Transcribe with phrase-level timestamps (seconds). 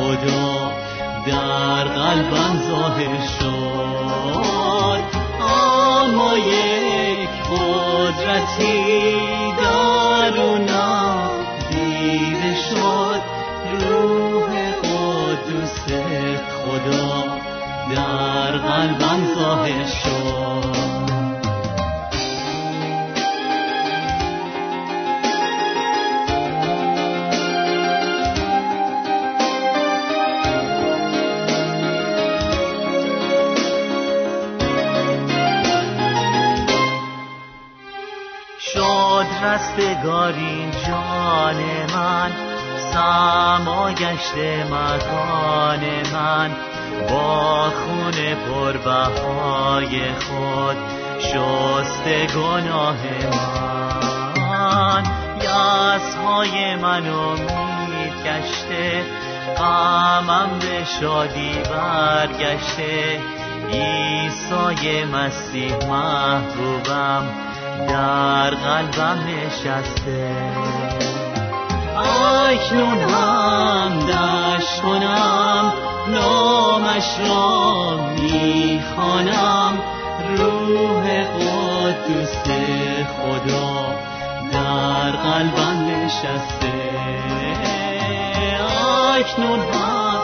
[0.00, 0.72] خدا
[1.26, 5.00] در قلبم ظاهر شد.
[5.40, 8.82] اما یک قدرتی
[9.62, 11.30] دارونا
[11.70, 13.20] دیده شد.
[13.80, 15.78] روح قدوس
[16.62, 17.24] خدا
[17.94, 20.89] در قلبم ظاهر شد.
[39.42, 41.56] رستگاری جان
[41.94, 42.30] من
[42.92, 44.34] سما گشت
[44.70, 45.80] مکان
[46.12, 46.50] من.
[47.10, 50.76] با خون پربهای خود
[51.18, 52.96] شست گناه
[54.40, 55.04] من.
[55.42, 57.36] یاس های منو
[58.24, 59.04] کشته
[59.58, 63.20] غمم به شادی برگشته.
[63.72, 67.49] ایسای مسیح محبوبم.
[67.88, 70.30] در قلبم نشسته.
[72.50, 75.72] اکنون هم دشت کنم
[76.08, 79.78] نامش را می‌خوانم.
[80.36, 82.36] روح قدوس
[83.16, 83.86] خدا
[84.52, 86.72] در قلبم نشسته.
[89.18, 90.20] اکنون هم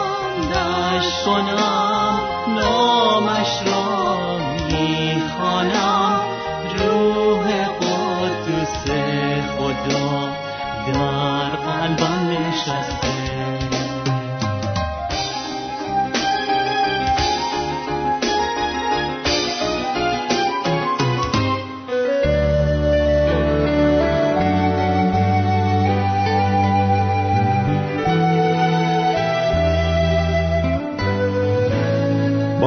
[0.51, 1.76] دشت کنم.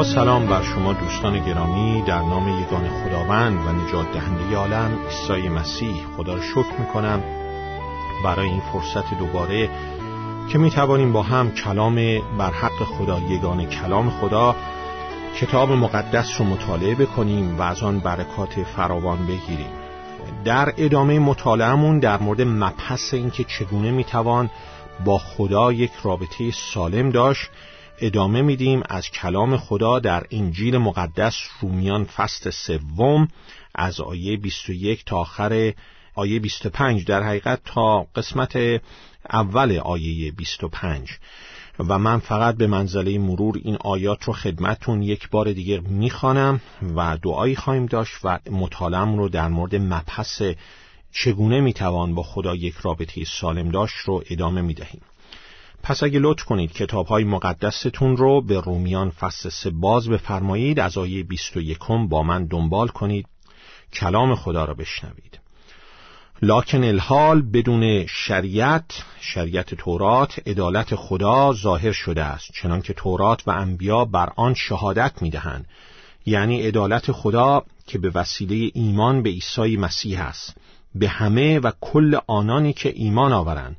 [0.05, 6.05] سلام بر شما دوستان گرامی در نام یگان خداوند و نجات دهنده عالم عیسی مسیح.
[6.17, 7.23] خدا را شکر می‌کنم
[8.25, 9.71] برای این فرصت دوباره
[10.49, 11.95] که می توانیم با هم کلام
[12.39, 14.57] بر حق خدا یگان کلام خدا
[15.41, 19.71] کتاب مقدس رو مطالعه بکنیم و از آن برکات فراوان بگیریم.
[20.45, 24.51] در ادامه مطالعهمون در مورد مبحث اینکه چگونه می‌توان
[25.05, 27.51] با خدا یک رابطه سالم داشت
[28.01, 33.29] ادامه میدیم از کلام خدا در انجیل مقدس رومیان فصل سوم
[33.75, 35.73] از آیه 21 تا آخر
[36.15, 38.81] آیه 25 در حقیقت تا قسمت
[39.31, 41.09] اول آیه 25
[41.89, 46.61] و من فقط به منزله مرور این آیات رو خدمتون یک بار دیگه می‌خوانم
[46.97, 50.43] و دعایی خواهیم داشت و مطالعم رو در مورد مبحث
[51.13, 55.01] چگونه می‌توان با خدا یک رابطه سالم داشت رو ادامه می‌دهیم.
[55.83, 60.81] پس اگه لطف کنید کتاب های مقدستون رو به رومیان فصل سه باز بفرمایید.
[60.81, 63.27] از آیه 21 با من دنبال کنید.
[63.93, 65.41] کلام خدا را بشنوید.
[66.43, 72.51] لاکن الحال بدون شریعت شریعت تورات عدالت خدا ظاهر شده است.
[72.55, 75.67] چنانکه تورات و انبیا بر آن شهادت می‌دهند.
[76.27, 80.57] یعنی عدالت خدا که به وسیله ایمان به عیسی مسیح است.
[80.95, 83.77] به همه و کل آنانی که ایمان آورند.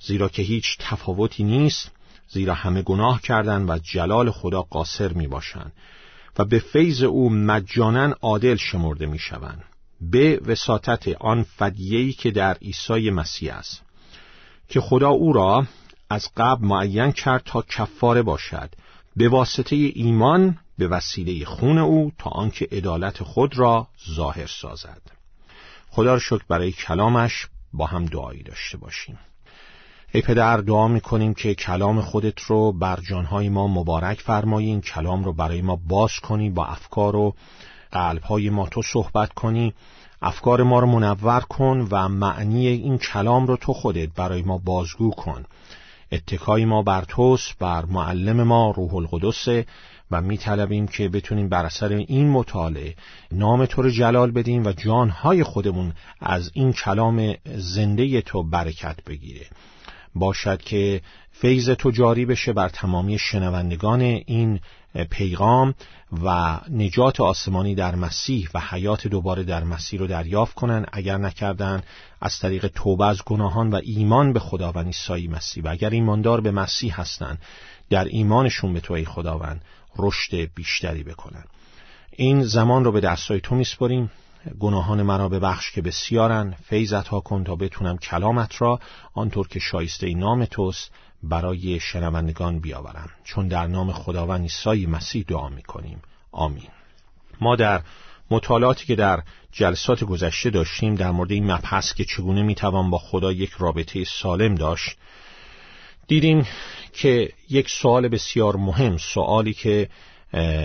[0.00, 1.90] زیرا که هیچ تفاوتی نیست
[2.28, 5.72] زیرا همه گناه کردند و جلال خدا قاصر می باشند
[6.38, 9.64] و به فیض او مجانا عادل شمرده می شوند
[10.00, 13.82] به وساطت آن فدیهی که در عیسی مسیح است
[14.68, 15.66] که خدا او را
[16.10, 18.70] از قبل معین کرد تا کفاره باشد.
[19.16, 25.02] به واسطه ایمان به وسیله خون او تا آنکه عدالت خود را ظاهر سازد.
[25.90, 29.18] خدا را شکر برای کلامش با هم دعایی داشته باشیم.
[30.12, 35.24] ای پدر دعا می‌کنیم که کلام خودت رو بر جانهای ما مبارک فرمایی این کلام
[35.24, 37.34] رو برای ما باز کنی با افکار و
[37.92, 39.74] قلبهای ما تو صحبت کنی.
[40.22, 45.10] افکار ما رو منور کن و معنی این کلام رو تو خودت برای ما بازگو
[45.10, 45.44] کن.
[46.12, 49.64] اتکای ما بر توست بر معلم ما روح القدس
[50.10, 52.94] و می طلبیم که بتونیم بر اثر این مطالعه
[53.32, 59.46] نام تو رو جلال بدیم و جانهای خودمون از این کلام زنده تو برکت بگیره.
[60.14, 61.02] باشد که
[61.32, 64.60] فیض تو جاری بشه بر تمامی شنوندگان این
[65.10, 65.74] پیغام
[66.24, 71.82] و نجات آسمانی در مسیح و حیات دوباره در مسیح رو دریافت کنند اگر نکردن
[72.20, 75.64] از طریق توبه از گناهان و ایمان به خداوند عیسی مسیح.
[75.64, 77.38] و اگر ایماندار به مسیح هستند
[77.90, 79.64] در ایمانشون به تو ای خداوند
[79.98, 81.44] رشد بیشتری بکنن.
[82.16, 84.10] این زمان رو به دستای تو میسپریم.
[84.60, 86.54] گناهان مرا ببخش که بسیارن.
[86.64, 88.80] فیضت ها کن تا بتونم کلامت را
[89.14, 90.90] آنطور که شایسته نام توست
[91.22, 93.10] برای شنوندگان بیاورم.
[93.24, 96.02] چون در نام خداوند عیسی مسیح دعا می‌کنیم.
[96.32, 96.68] آمین.
[97.40, 97.82] ما در
[98.30, 99.22] مطالعاتی که در
[99.52, 104.54] جلسات گذشته داشتیم در مورد این مبحث که چگونه می‌توان با خدا یک رابطه سالم
[104.54, 104.96] داشت
[106.06, 106.46] دیدیم
[106.92, 109.88] که یک سوال بسیار مهم سوالی که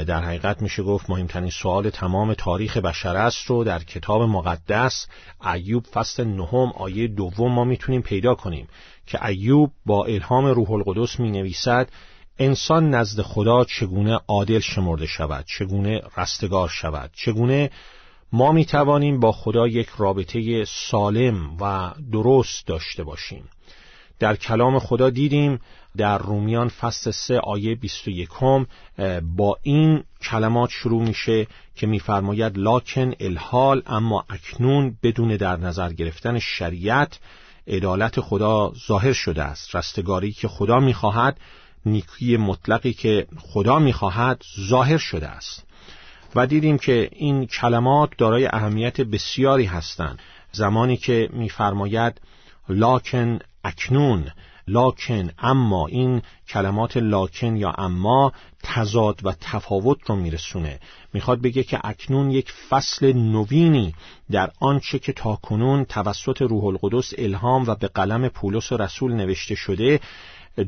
[0.07, 5.07] در حقیقت میشه گفت مهمترین سوال تمام تاریخ بشر است رو در کتاب مقدس
[5.53, 8.67] ایوب فصل نهم آیه دوم ما می‌تونیم پیدا کنیم
[9.07, 11.89] که ایوب با الهام روح القدس می نویسد
[12.39, 17.69] انسان نزد خدا چگونه عادل شمرده شود چگونه رستگار شود چگونه
[18.31, 23.49] ما می توانیم با خدا یک رابطه سالم و درست داشته باشیم.
[24.19, 25.59] در کلام خدا دیدیم
[25.97, 28.29] در رومیان فصل 3 آیه 21
[29.35, 36.39] با این کلمات شروع میشه که میفرماید لاکن الحال اما اکنون بدون در نظر گرفتن
[36.39, 37.19] شریعت
[37.67, 39.75] عدالت خدا ظاهر شده است.
[39.75, 41.39] رستگاری که خدا می‌خواهد
[41.85, 45.65] نیکی مطلقی که خدا می‌خواهد ظاهر شده است.
[46.35, 50.19] و دیدیم که این کلمات دارای اهمیت بسیاری هستند.
[50.51, 52.21] زمانی که میفرماید
[52.69, 54.31] لاکن اکنون.
[54.67, 58.31] لاکن اما این کلمات لاکن یا اما
[58.63, 60.79] تضاد و تفاوت رو میرسونه.
[61.13, 63.93] می‌خواد بگه که اکنون یک فصل نوینی
[64.31, 69.99] در آنچه که تاکنون توسط روح القدس الهام و به قلم پولس رسول نوشته شده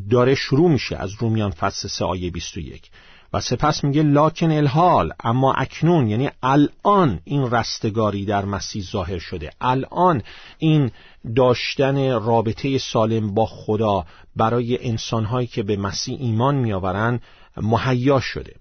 [0.10, 2.92] داره شروع میشه از رومیان فصل 3 آیه 21
[3.34, 9.50] و سپس میگه لاکن الحال اما اکنون یعنی الان این رستگاری در مسیح ظاهر شده.
[9.62, 10.22] الان
[10.58, 10.92] این
[11.36, 17.22] داشتن رابطه سالم با خدا برای انسانهایی که به مسیح ایمان میآورند
[17.58, 18.56] مهیا شده.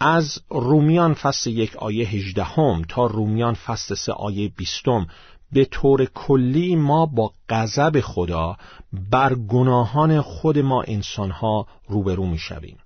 [0.00, 5.06] از رومیان فصل یک آیه هجدهم تا رومیان فصل سه آیه بیستم
[5.52, 8.56] به طور کلی ما با غضب خدا
[9.10, 12.76] بر گناهان خود ما انسانها روبرو می‌شویم.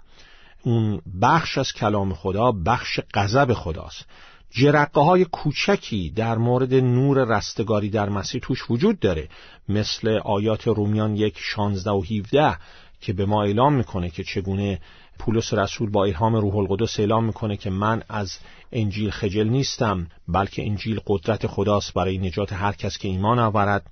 [0.64, 4.06] اون بخش از کلام خدا بخش غضب خداست.
[4.50, 9.28] جرقه های کوچکی در مورد نور رستگاری در مسیح توش وجود داره.
[9.68, 12.56] مثل آیات رومیان یک شانزده و هیوده
[13.00, 14.80] که به ما اعلام می‌کنه که چگونه
[15.18, 18.38] پولس رسول با الهام روح القدس اعلام می‌کنه که من از
[18.72, 23.86] انجیل خجل نیستم بلکه انجیل قدرت خداست برای نجات هر کس که ایمان آورد.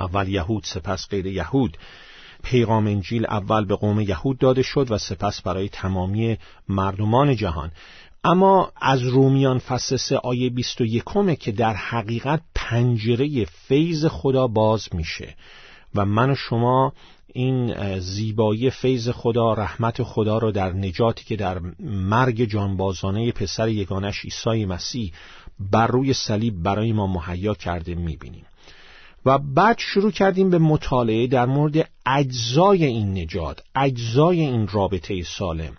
[0.00, 1.78] اول یهود سپس غیر یهود.
[2.44, 6.38] پیغام انجیل اول به قوم یهود داده شد و سپس برای تمامی
[6.68, 7.70] مردمان جهان.
[8.24, 11.04] اما از رومیان فصل سه آیه 21
[11.40, 15.34] که در حقیقت پنجره فیض خدا باز میشه.
[15.94, 16.92] و من و شما
[17.32, 24.24] این زیبایی فیض خدا رحمت خدا را در نجاتی که در مرگ جانبازانه پسر یگانش
[24.24, 25.12] عیسی مسیح
[25.70, 28.44] بر روی صلیب برای ما مهیا کرده می‌بینیم.
[29.26, 35.76] و بعد شروع کردیم به مطالعه در مورد اجزای این نجات اجزای این رابطه سالم.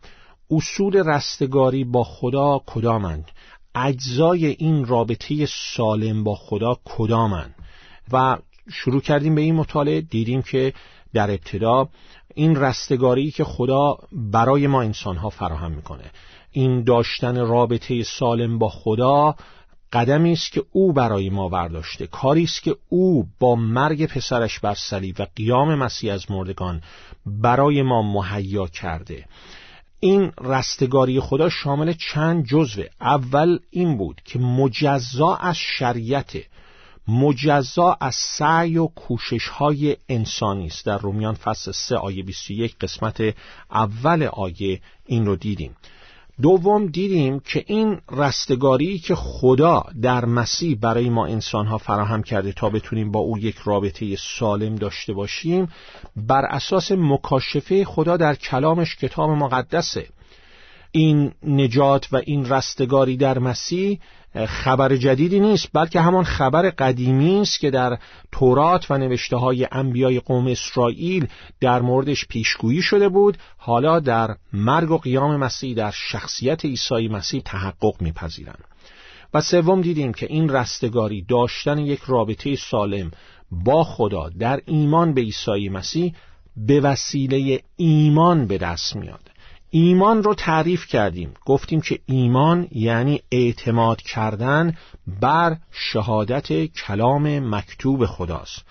[0.51, 3.31] اصول رستگاری با خدا کدامند؟
[3.75, 7.55] اجزای این رابطه سالم با خدا کدامند؟
[8.11, 8.37] و
[8.71, 10.73] شروع کردیم به این مطالعه دیدیم که
[11.13, 11.89] در ابتدا
[12.35, 16.11] این رستگاری که خدا برای ما انسانها فراهم می‌کنه.
[16.51, 19.35] این داشتن رابطه سالم با خدا
[19.95, 22.07] قدمی است که او برای ما برداشته.
[22.07, 26.81] کاری است که او با مرگ پسرش بر صلیب و قیام مسیح از مردگان
[27.25, 29.25] برای ما مهیا کرده.
[29.99, 32.85] این رستگاری خدا شامل چند جزوه.
[33.01, 36.37] اول این بود که مجزا از شریعت
[37.07, 40.85] مجزا از سعی و کوشش های انسانی است.
[40.85, 43.35] در رومیان فصل 3 آیه 21 قسمت
[43.71, 45.75] اول آیه این رو دیدیم.
[46.41, 52.69] دوم دیدیم که این رستگاری که خدا در مسیح برای ما انسانها فراهم کرده تا
[52.69, 55.67] بتونیم با او یک رابطه سالم داشته باشیم
[56.15, 60.07] بر اساس مکاشفه خدا در کلامش کتاب مقدسه.
[60.95, 63.99] این نجات و این رستگاری در مسیح
[64.47, 67.97] خبر جدیدی نیست بلکه همان خبر قدیمی است که در
[68.31, 71.27] تورات و نوشته های انبیای قوم اسرائیل
[71.61, 73.37] در موردش پیشگویی شده بود.
[73.57, 78.63] حالا در مرگ و قیام مسیح در شخصیت عیسی مسیح تحقق میپذیرند.
[79.33, 83.11] و سوم دیدیم که این رستگاری داشتن یک رابطه سالم
[83.51, 86.13] با خدا در ایمان به عیسی مسیح
[86.57, 89.34] به وسیله ایمان به دست میاد.
[89.77, 91.33] ایمان رو تعریف کردیم.
[91.45, 94.77] گفتیم که ایمان یعنی اعتماد کردن
[95.21, 98.65] بر شهادت کلام مکتوب خداست.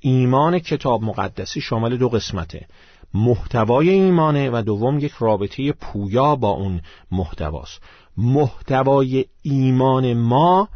[0.00, 2.66] ایمان کتاب مقدسی شامل دو قسمته.
[3.14, 7.82] محتوای ایمانه و دوم یک رابطه پویا با اون محتواست.
[8.16, 10.68] محتوای ایمان ما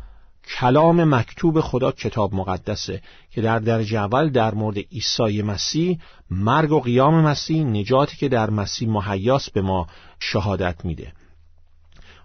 [0.48, 5.98] کلام مکتوب خدا کتاب مقدسه که در درجه اول در مورد عیسی مسیح
[6.30, 9.86] مرگ و قیام مسیح نجاتی که در مسیح مهیاس به ما
[10.20, 11.12] شهادت میده.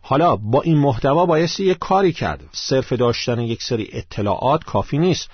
[0.02, 2.44] حالا با این محتوا بایستی یک کاری کرد.
[2.52, 5.30] صرف داشتن یک سری اطلاعات کافی نیست.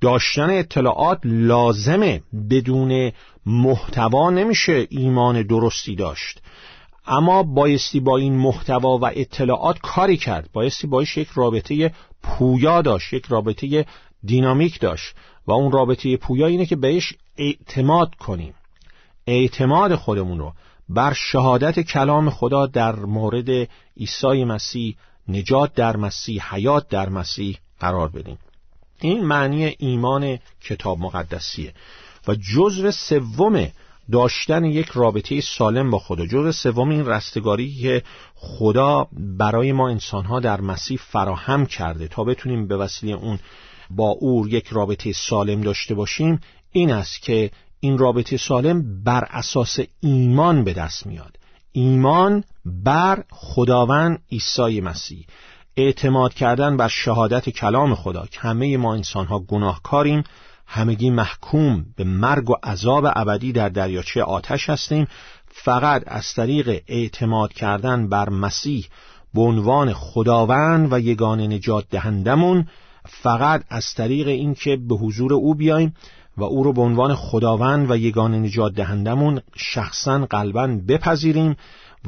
[0.00, 2.22] داشتن اطلاعات لازمه.
[2.50, 3.12] بدون
[3.46, 6.40] محتوا نمیشه ایمان درستی داشت.
[7.06, 10.48] اما بایستی با این محتوا و اطلاعات کاری کرد.
[10.52, 11.92] بایستی باش یک رابطه
[12.22, 13.86] پویا داشت یک رابطه
[14.24, 15.14] دینامیک داشت
[15.46, 18.54] و اون رابطه پویا اینه که بهش اعتماد کنیم.
[19.26, 20.52] اعتماد خودمون رو
[20.88, 24.96] بر شهادت کلام خدا در مورد عیسی مسیح
[25.28, 28.38] نجات در مسیح حیات در مسیح قرار بدیم.
[29.00, 31.74] این معنی ایمان کتاب مقدسیه.
[32.28, 33.68] و جزو سوم
[34.12, 36.26] داشتن یک رابطه سالم با خدا.
[36.26, 38.02] جزء سوم این رستگاری که
[38.34, 42.08] خدا برای ما انسانها در مسیح فراهم کرده.
[42.08, 43.38] تا بتونیم به وسیله اون
[43.90, 46.40] با او یک رابطه سالم داشته باشیم
[46.72, 47.50] این است که
[47.80, 51.36] این رابطه سالم بر اساس ایمان به دست میاد.
[51.72, 55.26] ایمان بر خداوند عیسی مسیح.
[55.76, 60.24] اعتماد کردن بر شهادت کلام خدا که همه ما انسانها گناهکاریم.
[60.70, 65.06] همگی محکوم به مرگ و عذاب ابدی در دریاچه آتش هستیم.
[65.46, 68.86] فقط از طریق اعتماد کردن بر مسیح
[69.34, 72.68] به عنوان خداوند و یگان نجات دهندمون
[73.08, 75.94] فقط از طریق اینکه به حضور او بیایم
[76.36, 81.56] و او رو به عنوان خداوند و یگان نجات دهندمون شخصا قلبا بپذیریم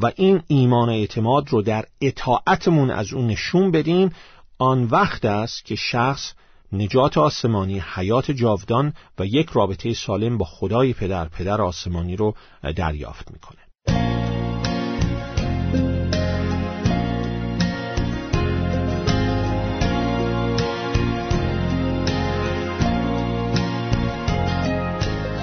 [0.02, 4.10] و این ایمان و اعتماد رو در اطاعتمون از اون نشون بدیم.
[4.58, 6.32] آن وقت است که شخص
[6.72, 12.34] نجات آسمانی حیات جاودان و یک رابطه سالم با خدای پدر پدر آسمانی رو
[12.76, 13.58] دریافت می‌کنه.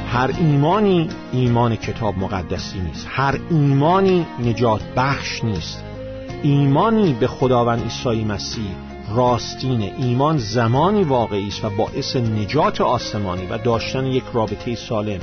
[0.08, 3.08] هر ایمانی ایمان کتاب مقدسی نیست.
[3.10, 5.84] هر ایمانی نجات بخش نیست.
[6.44, 13.58] ایمانی به خداوند عیسی مسیح راستین ایمان زمانی واقعی است و باعث نجات آسمانی و
[13.58, 15.20] داشتن یک رابطه سالم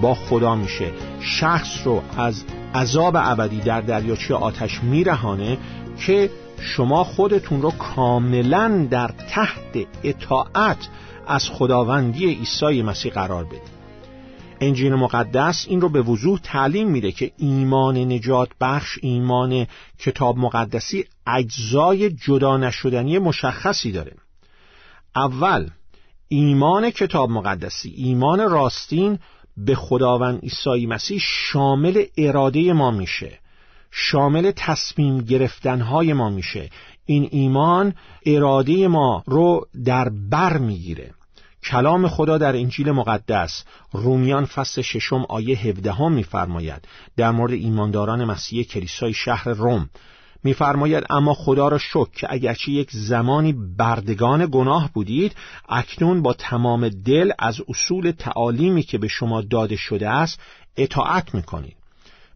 [0.00, 0.90] با خدا میشه.
[1.20, 5.58] شخص رو از عذاب ابدی در دریاچه آتش میرهانه
[6.06, 6.30] که
[6.60, 10.88] شما خودتون رو کاملا در تحت اطاعت
[11.26, 13.77] از خداوندی عیسی مسیح قرار بدید.
[14.60, 19.66] انجیل مقدس این رو به وضوح تعلیم میده که ایمان نجات بخش ایمان
[19.98, 24.12] کتاب مقدسی اجزای جدا نشدنی مشخصی داره.
[25.16, 25.68] اول
[26.28, 29.18] ایمان کتاب مقدسی ایمان راستین
[29.56, 33.38] به خداوند عیسی مسیح شامل اراده ما میشه.
[33.90, 36.70] شامل تصمیم گرفتنهای ما میشه.
[37.06, 37.94] این ایمان
[38.26, 41.14] اراده ما رو در بر می‌گیره.
[41.64, 46.88] کلام خدا در انجیل مقدس رومیان فصل ششم آیه هفدهم میفرماید.
[47.16, 49.90] در مورد ایمانداران مسیح کلیسای شهر روم
[50.44, 55.36] میفرماید اما خدا را شکر که اگرچه یک زمانی بردگان گناه بودید
[55.68, 60.40] اکنون با تمام دل از اصول تعالیمی که به شما داده شده است
[60.76, 61.77] اطاعت می‌کنید.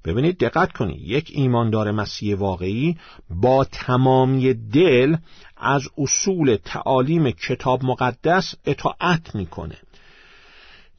[0.04, 1.00] ببینید دقت کنید.
[1.00, 2.96] یک ایماندار مسیح واقعی
[3.30, 5.16] با تمامی دل
[5.56, 9.76] از اصول تعالیم کتاب مقدس اطاعت می‌کنه.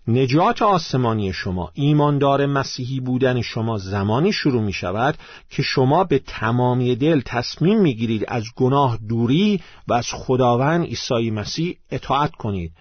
[0.07, 5.17] نجات آسمانی شما ایماندار مسیحی بودن شما زمانی شروع می شود
[5.50, 11.31] که شما به تمامی دل تصمیم می گیرید از گناه دوری و از خداوند عیسی
[11.31, 12.72] مسیح اطاعت کنید.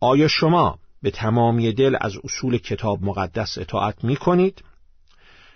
[0.00, 4.62] آیا شما به تمامی دل از اصول کتاب مقدس اطاعت می کنید؟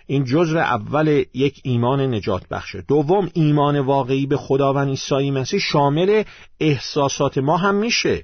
[0.09, 6.23] این جزر اول یک ایمان نجات بخشه دوم ایمان واقعی به خداوند عیسی مسیح شامل
[6.59, 8.23] احساسات ما هم میشه.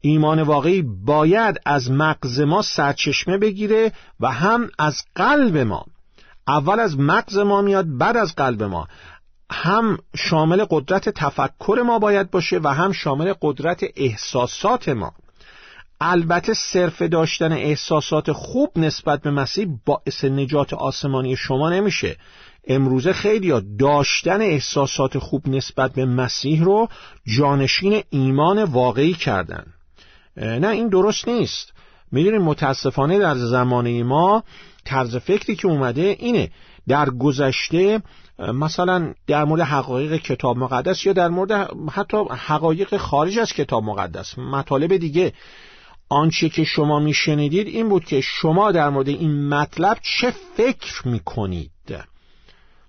[0.00, 5.84] ایمان واقعی باید از مغز ما سرچشمه بگیره و هم از قلب ما.
[6.48, 8.88] اول از مغز ما میاد بعد از قلب ما.
[9.50, 15.12] هم شامل قدرت تفکر ما باید باشه و هم شامل قدرت احساسات ما.
[16.00, 22.16] البته صرف داشتن احساسات خوب نسبت به مسیح باعث نجات آسمانی شما نمیشه.
[22.68, 26.88] امروزه خیلی داشتن احساسات خوب نسبت به مسیح رو
[27.38, 29.66] جانشین ایمان واقعی کردن.
[30.36, 31.72] نه این درست نیست.
[32.12, 34.44] می‌دونیم متاسفانه در زمانه ما
[34.84, 36.50] طرز فکری که اومده اینه.
[36.88, 38.02] در گذشته
[38.38, 44.38] مثلا در مورد حقایق کتاب مقدس یا در مورد حتی حقایق خارج از کتاب مقدس
[44.38, 45.32] مطالب دیگه.
[46.08, 51.70] آنچه که شما میشنیدید این بود که شما در مورد این مطلب چه فکر می‌کنید.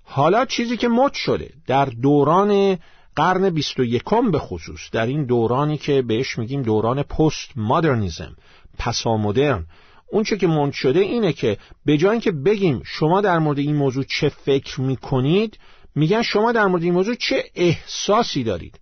[0.03, 2.77] حالا چیزی که مد شده در دوران
[3.15, 8.35] قرن بیست و یکم به خصوص در این دورانی که بهش میگیم دوران پست مدرنیزم
[8.77, 9.65] پسا مدرن
[10.11, 14.03] اون که مند شده اینه که به جای اینکه بگیم شما در مورد این موضوع
[14.03, 15.59] چه فکر می‌کنید
[15.95, 18.79] میگن شما در مورد این موضوع چه احساسی دارید.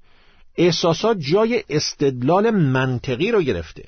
[0.57, 3.83] احساسات جای استدلال منطقی رو گرفته.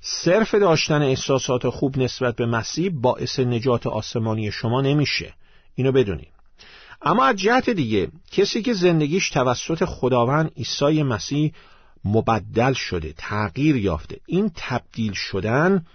[0.00, 5.34] صرف داشتن احساسات خوب نسبت به مسیح باعث نجات آسمانی شما نمیشه.
[5.74, 6.32] اینو بدونید
[7.02, 11.52] اما از جهت دیگه کسی که زندگیش توسط خداوند عیسی مسیح
[12.04, 15.86] مبدل شده تغییر یافته این تبدیل شدن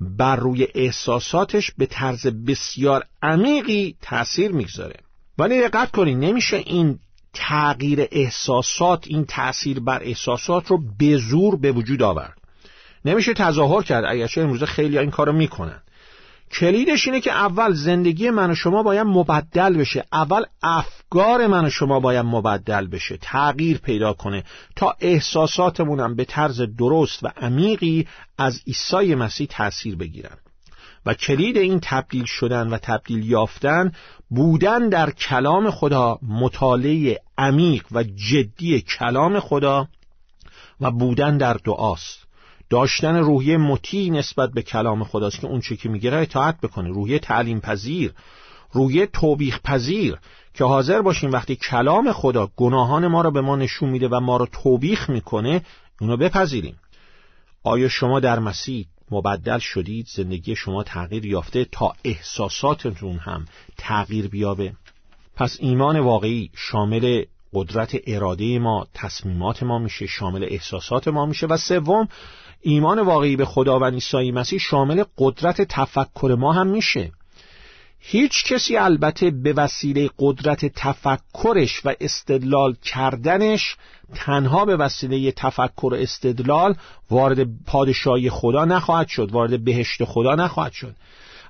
[0.00, 4.96] بر روی احساساتش به طرز بسیار عمیقی تأثیر می‌گذاره.
[5.38, 6.98] ولی دقت کنید نمیشه این
[7.34, 12.38] تغییر احساسات این تأثیر بر احساسات رو به زور به وجود آورد.
[13.06, 14.04] نمیشه تظاهر کرد.
[14.08, 15.80] اگرچه امروز خیلی این کارو می‌کنن.
[16.52, 20.04] کلیدش اینه که اول زندگی من و شما باید مبدل بشه.
[20.12, 23.18] اول افکار من و شما باید مبدل بشه.
[23.22, 24.44] تغییر پیدا کنه.
[24.76, 28.06] تا احساساتمونم به طرز درست و عمیقی
[28.38, 30.36] از عیسی مسیح تاثیر بگیرن.
[31.06, 33.92] و کلید این تبدیل شدن و تبدیل یافتن
[34.30, 39.88] بودن در کلام خدا مطالعه عمیق و جدی کلام خدا
[40.80, 42.25] و بودن در دعاست.
[42.70, 46.88] داشتن روحیه مطیع نسبت به کلام خداست که اون چه که میگه اطاعت بکنه.
[46.88, 48.12] روحیه تعلیم پذیر
[48.72, 50.16] روحیه توبیخ پذیر
[50.54, 54.36] که حاضر باشیم وقتی کلام خدا گناهان ما را به ما نشون میده و ما
[54.36, 55.62] را توبیخ می‌کنه
[56.00, 56.76] اونو بپذیریم.
[57.62, 63.44] آیا شما در مسیح مبدل شدید؟ زندگی شما تغییر یافته تا احساساتتون هم
[63.76, 64.72] تغییر بیابه؟
[65.36, 71.46] پس ایمان واقعی شامل قدرت اراده ما تصمیمات ما میشه شامل احساسات ما میشه.
[71.46, 72.08] و سوم
[72.68, 77.12] ایمان واقعی به خدا و عیسی مسیح شامل قدرت تفکر ما هم میشه.
[77.98, 83.76] هیچ کسی البته به وسیله قدرت تفکرش و استدلال کردنش
[84.14, 86.74] تنها به وسیله تفکر و استدلال
[87.10, 90.94] وارد پادشاهی خدا نخواهد شد وارد بهشت خدا نخواهد شد.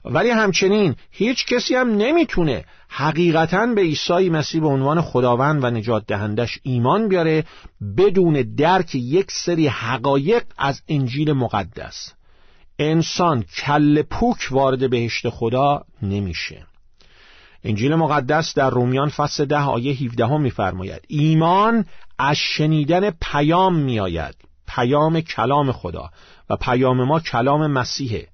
[0.07, 6.07] ولی همچنین هیچ کسی هم نمی‌تونه حقیقتا به عیسی مسیح به عنوان خداوند و نجات
[6.07, 7.45] دهندش ایمان بیاره
[7.99, 12.13] بدون درک یک سری حقایق از انجیل مقدس.
[12.79, 16.67] انسان کل پوک وارد بهشت خدا نمیشه.
[17.65, 21.85] انجیل مقدس در رومیان فصل ده آیه 17 هم میفرماید ایمان
[22.19, 24.35] از شنیدن پیام میآید
[24.69, 26.11] پیام کلام خدا
[26.51, 28.29] و پیام ما کلام مسیحه.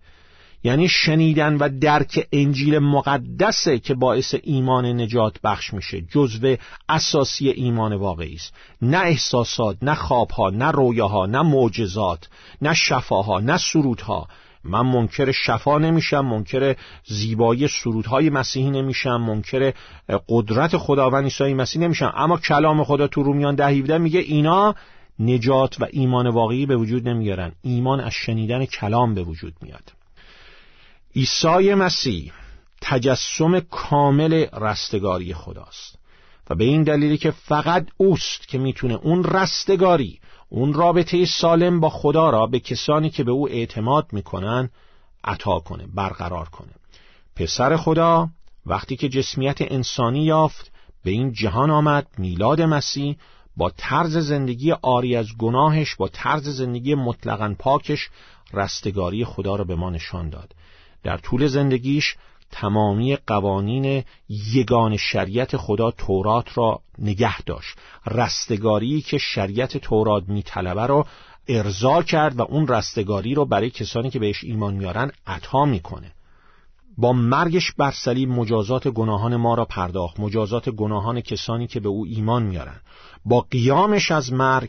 [0.64, 6.56] یعنی شنیدن و درک انجیل مقدسه که باعث ایمان نجات بخش میشه جزو
[6.88, 8.54] اساسی ایمان واقعی است.
[8.82, 12.28] نه احساسات نه خوابها نه رویاها نه معجزات
[12.62, 14.28] نه شفاها نه سرودها.
[14.64, 19.72] من منکر شفا نمیشم منکر زیبایی سرودهای مسیحی نمیشم منکر
[20.28, 22.12] قدرت خداوند عیسی مسیح نمیشم.
[22.16, 24.74] اما کلام خدا تو رومیان ده میگه اینا
[25.18, 27.52] نجات و ایمان واقعی به وجود نمیارن.
[27.62, 30.01] ایمان از شنیدن کلام به وجود میاد.
[31.16, 32.32] عیسی مسیح
[32.80, 35.98] تجسم کامل رستگاری خداست.
[36.50, 41.90] و به این دلیلی که فقط اوست که می‌تونه اون رستگاری اون رابطه سالم با
[41.90, 44.70] خدا را به کسانی که به او اعتماد می‌کنن
[45.24, 46.72] عطا کنه برقرار کنه.
[47.36, 48.28] پسر خدا
[48.66, 50.72] وقتی که جسمیت انسانی یافت
[51.04, 53.16] به این جهان آمد میلاد مسیح
[53.56, 58.10] با طرز زندگی آری از گناهش با طرز زندگی مطلقا پاکش
[58.52, 60.54] رستگاری خدا را به ما نشان داد.
[61.02, 62.16] در طول زندگیش
[62.50, 67.76] تمامی قوانین یگان شریعت خدا تورات را نگه داشت.
[68.06, 71.06] رستگاری که شریعت تورات میطلبه را
[71.48, 76.12] ارضا کرد و اون رستگاری رو برای کسانی که بهش ایمان میارن عطا می‌کنه.
[76.98, 77.94] با مرگش بر
[78.26, 82.80] مجازات گناهان ما را پرداخت مجازات گناهان کسانی که به او ایمان میارن.
[83.24, 84.68] با قیامش از مرگ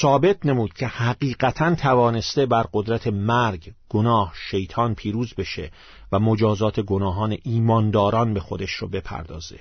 [0.00, 5.70] ثابت نمود که حقیقتا توانسته بر قدرت مرگ گناه شیطان پیروز بشه
[6.12, 9.60] و مجازات گناهان ایمانداران به خودش رو بپردازه.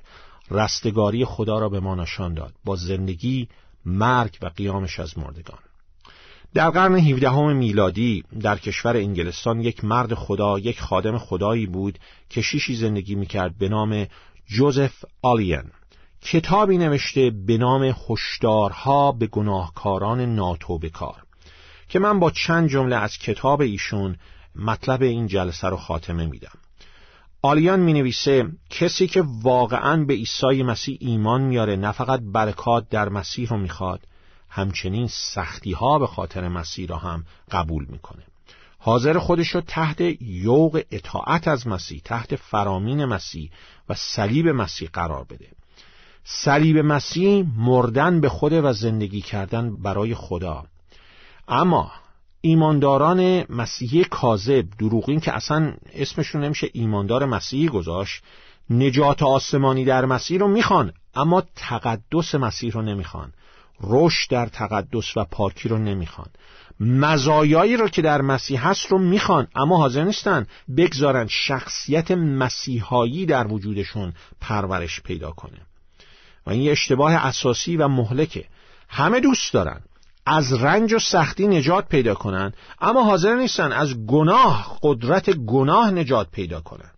[0.52, 2.54] رستگاری خدا را به ما نشان داد.
[2.66, 3.48] با زندگی
[3.86, 5.60] مرگ و قیامش از مردگان.
[6.54, 12.42] در قرن 17 میلادی در کشور انگلستان یک مرد خدا یک خادم خدایی بود که
[12.42, 14.08] شیشی زندگی می‌کرد به نام
[14.48, 15.64] جوزف آلین.
[16.22, 21.24] کتابی نوشته به نام هشدارها به گناهکاران ناتوبه کار
[21.90, 24.16] که من با چند جمله از کتاب ایشون
[24.56, 26.52] مطلب این جلسه رو خاتمه میدم.
[27.42, 33.10] آلیان می نویسه کسی که واقعا به عیسی مسیح ایمان میاره نه فقط برکات در
[33.10, 34.00] مسیح رو می‌خواد
[34.50, 38.24] همچنین سختی ها به خاطر مسیح را هم قبول می‌کنه.
[38.80, 43.52] حاضر خودش رو تحت یوق اطاعت از مسیح تحت فرامین مسیح
[43.90, 45.48] و صلیب مسیح قرار بده.
[46.24, 50.66] صلیب مسیح مردن به خود و زندگی کردن برای خدا.
[51.48, 51.92] اما
[52.42, 58.24] ایمانداران مسیحی کاذب دروغین که اصلا اسمشون نمیشه ایماندار مسیحی گذاشت
[58.70, 63.34] نجات آسمانی در مسیح رو می‌خوان اما تقدس مسیح رو نمی‌خوان.
[63.84, 66.28] رشد در تقدس و پاکی رو نمی‌خوان.
[66.80, 73.48] مزایایی رو که در مسیح هست رو می‌خوان اما حاضر نیستن بگذارن شخصیت مسیحایی در
[73.48, 75.58] وجودشون پرورش پیدا کنه.
[76.46, 78.46] و این یه اشتباه اساسی و مهلکه.
[78.90, 79.82] همه دوست دارن.
[80.26, 82.54] از رنج و سختی نجات پیدا کنن.
[82.82, 86.92] اما حاضر نیستن از گناه قدرت گناه نجات پیدا کنن.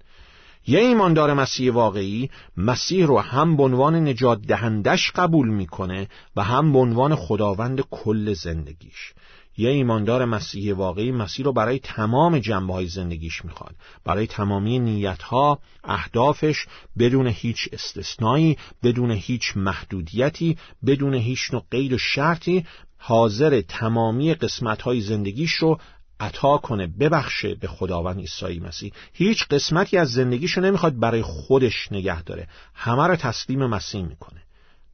[0.67, 6.73] یه ایماندار مسیح واقعی مسیح رو هم به عنوان نجات دهندش قبول می‌کنه و هم
[6.73, 9.13] به عنوان خداوند کل زندگیش.
[9.57, 13.75] یه ایماندار مسیحی واقعی مسیح رو برای تمام جنبه های زندگیش می‌خواد.
[14.03, 16.65] برای تمامی نیتها اهدافش
[16.99, 22.65] بدون هیچ استثنایی بدون هیچ محدودیتی بدون هیچ نوع قید و شرطی
[22.97, 25.79] حاضر تمامی قسمت های زندگیش رو
[26.19, 28.91] عطا کنه ببخشه به خداوند عیسی مسیح.
[29.13, 32.47] هیچ قسمتی از زندگیشو نمی‌خواد برای خودش نگه داره.
[32.73, 34.41] همه رو تسلیم مسیح می‌کنه.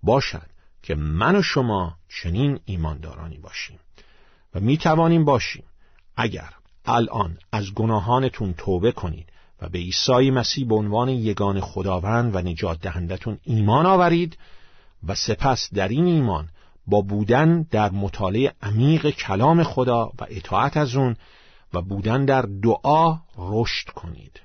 [0.03, 0.49] باشد
[0.83, 3.79] که من و شما چنین ایماندارانی باشیم.
[4.55, 5.63] و می‌توانیم باشیم.
[6.15, 6.49] اگر
[6.85, 9.29] الان از گناهانتون توبه کنید
[9.61, 14.37] و به عیسی مسیح به عنوان یگان خداوند و نجات دهندتون ایمان آورید
[15.07, 16.49] و سپس در این ایمان
[16.87, 21.15] با بودن در مطالعه عمیق کلام خدا و اطاعت از اون
[21.73, 24.41] و بودن در دعا رشد کنید.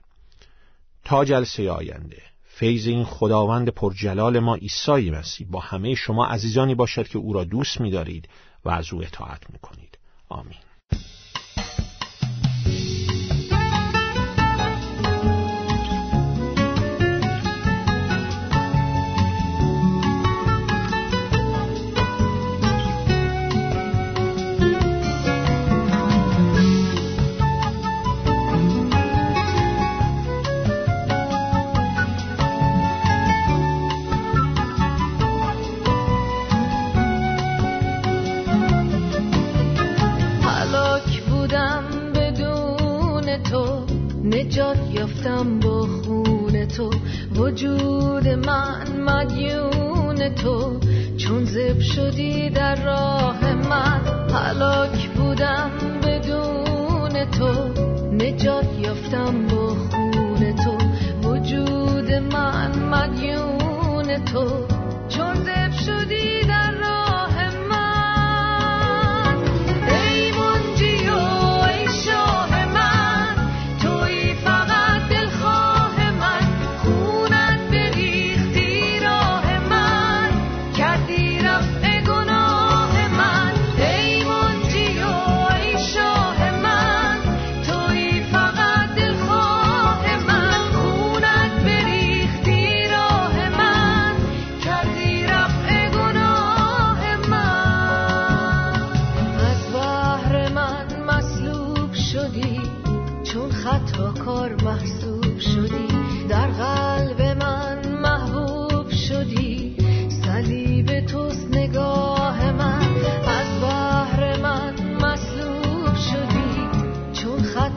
[1.04, 7.08] تا جلسه آینده فیض این خداوند پرجلال ما عیسی مسیح با همه شما عزیزانی باشد
[7.08, 8.28] که او را دوست می‌دارید
[8.64, 9.98] و از او اطاعت می‌کنید.
[10.28, 10.58] آمین.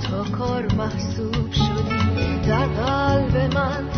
[0.10, 3.90] تا کار محسوب شدی در قلب من